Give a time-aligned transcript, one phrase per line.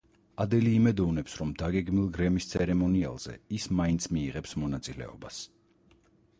[0.43, 5.43] ადელი იმედოვნებს, რომ დაგეგმილ გრემის ცერემონიალზე ის მაინც მიიღებს მონაწილეობას.